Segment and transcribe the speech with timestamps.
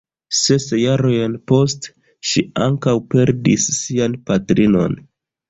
[0.35, 1.91] Ses jarojn poste,
[2.31, 4.99] ŝi ankaŭ perdis sian patrinon.